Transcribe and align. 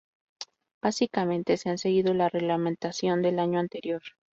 Básicamente 0.81 1.57
se 1.57 1.69
ha 1.69 1.77
seguido 1.77 2.15
la 2.15 2.27
reglamentación 2.27 3.21
del 3.21 3.37
año 3.37 3.59
anterior. 3.59 4.01